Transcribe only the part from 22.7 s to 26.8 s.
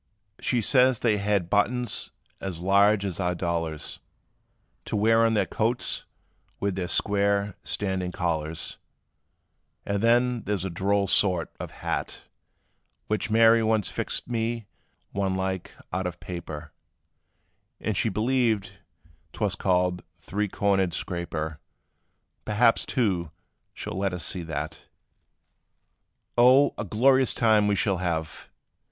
too, she 'll let us see that. "Oh!